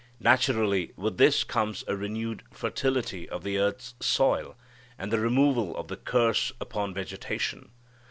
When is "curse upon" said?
5.97-6.91